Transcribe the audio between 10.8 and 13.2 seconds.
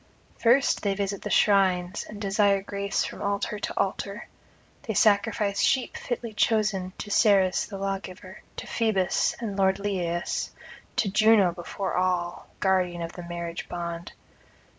to Juno before all, guardian of